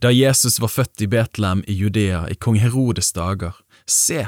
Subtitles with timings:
[0.00, 4.26] Da Jesus var født i Betlehem i Judea i kong Herodes dager, se,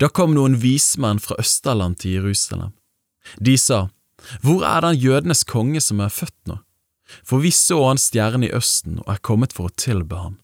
[0.00, 2.72] da kom noen vismenn fra Østerland til Jerusalem.
[3.40, 3.88] De sa,
[4.40, 6.58] Hvor er den jødenes konge som er født nå?
[7.24, 10.38] For vi så hans stjerne i østen og er kommet for å tilbe ham.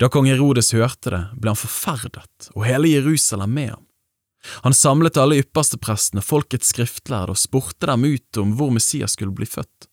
[0.00, 3.84] Da kong Herodes hørte det, ble han forferdet, og hele Jerusalem med ham.
[4.66, 9.48] Han samlet alle yppersteprestene, folkets skriftlærde, og spurte dem ut om hvor Messias skulle bli
[9.48, 9.88] født.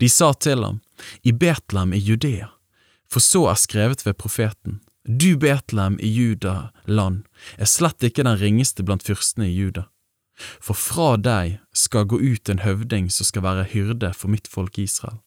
[0.00, 0.80] De sa til ham,
[1.22, 2.48] I Betlehem i Judea,
[3.10, 7.22] for så er skrevet ved profeten, Du Betlehem i Juda land
[7.58, 9.84] er slett ikke den ringeste blant fyrstene i Juda,
[10.58, 14.80] for fra deg skal gå ut en høvding som skal være hyrde for mitt folk
[14.82, 15.20] Israel.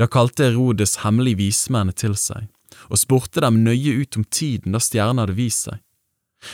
[0.00, 2.48] Da kalte Herodes hemmelige vismennene til seg,
[2.88, 5.82] og spurte dem nøye ut om tiden da stjernen hadde vist seg.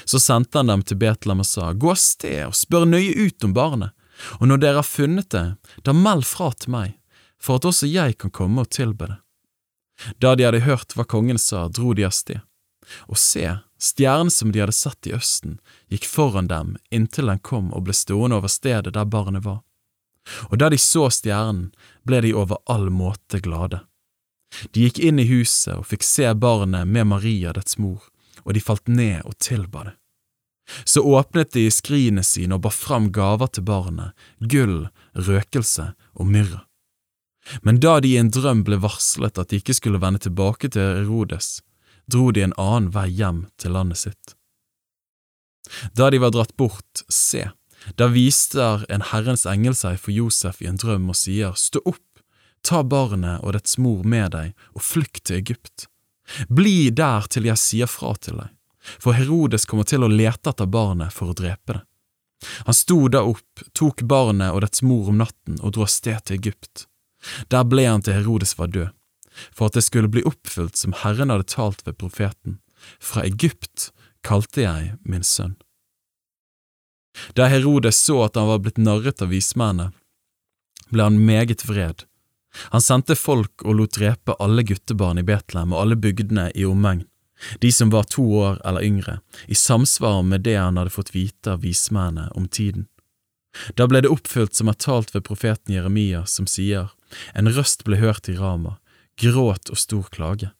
[0.04, 3.46] Så sendte han dem til Betlehem og sa, Gå av sted og spør nøye ut
[3.46, 3.94] om barnet,
[4.42, 5.46] og når dere har funnet det,
[5.86, 6.98] da meld fra til meg,
[7.38, 9.20] for at også jeg kan komme og tilbe det.
[10.18, 12.40] Da de hadde hørt hva kongen sa, dro de av sted,
[13.10, 13.44] og se,
[13.78, 15.58] stjernen som de hadde sett i østen,
[15.90, 19.62] gikk foran dem inntil den kom og ble stående over stedet der barnet var.
[20.50, 21.70] Og da de så stjernen,
[22.06, 23.80] ble de over all måte glade.
[24.72, 28.04] De gikk inn i huset og fikk se barnet med Maria, dets mor,
[28.44, 29.96] og de falt ned og tilba det.
[30.84, 36.67] Så åpnet de skrinet sine og bar fram gaver til barnet, gull, røkelse og myrra.
[37.62, 41.02] Men da de i en drøm ble varslet at de ikke skulle vende tilbake til
[41.02, 41.60] Herodes,
[42.10, 44.34] dro de en annen vei hjem til landet sitt.
[45.92, 47.50] Da de var dratt bort, se,
[47.96, 52.22] da viser en Herrens engel seg for Josef i en drøm og sier, Stå opp,
[52.64, 55.86] ta barnet og dets mor med deg og flykt til Egypt.
[56.48, 58.50] Bli der til jeg sier fra til deg,
[59.00, 61.84] for Herodes kommer til å lete etter barnet for å drepe det.
[62.68, 66.20] Han sto da opp, tok barnet og dets mor om natten og dro av sted
[66.24, 66.86] til Egypt.
[67.52, 68.90] Der ble han til Herodes var død,
[69.52, 72.58] for at det skulle bli oppfylt som Herren hadde talt ved profeten,
[72.98, 73.90] fra Egypt
[74.26, 75.56] kalte jeg min sønn.
[77.34, 79.92] Da Herodes så at han var blitt narret av vismennene,
[80.88, 82.04] ble han meget vred.
[82.72, 87.04] Han sendte folk og lot drepe alle guttebarn i Betlehem og alle bygdene i omegn,
[87.62, 91.54] de som var to år eller yngre, i samsvar med det han hadde fått vite
[91.54, 92.88] av vismennene om tiden.
[93.76, 96.90] Da ble det oppfylt som er talt ved profeten Jeremia, som sier,
[97.34, 98.76] En røst ble hørt i Rama,
[99.20, 100.52] gråt og stor klage.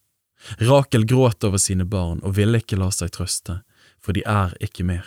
[0.63, 3.61] Rakel gråt over sine barn og ville ikke la seg trøste,
[4.01, 5.07] for de er ikke mer.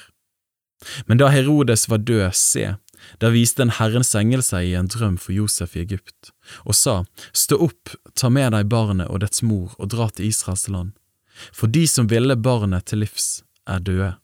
[1.06, 2.76] Men da Herodes var død, se,
[3.22, 6.32] da viste en Herrens engel seg i en drøm for Josef i Egypt,
[6.66, 7.02] og sa,
[7.34, 10.94] Stå opp, ta med deg barnet og dets mor og dra til Israels land,
[11.54, 14.16] for de som ville barnet til livs, er døde.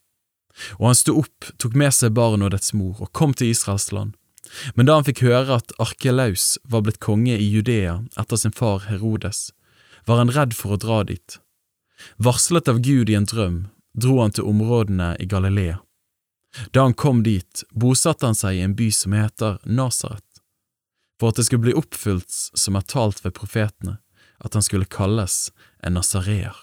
[0.81, 3.91] Og han sto opp, tok med seg barnet og dets mor og kom til Israels
[3.93, 4.15] land.
[4.75, 8.85] Men da han fikk høre at Arkelaus var blitt konge i Judea etter sin far
[8.87, 9.51] Herodes,
[10.05, 11.39] var han redd for å dra dit.
[12.17, 13.59] Varslet av Gud i en drøm
[13.97, 15.79] dro han til områdene i Galilea.
[16.71, 20.23] Da han kom dit, bosatte han seg i en by som heter Nasaret,
[21.19, 23.97] for at det skulle bli oppfylt som er talt ved profetene,
[24.39, 25.49] at han skulle kalles
[25.83, 26.55] en nasareer.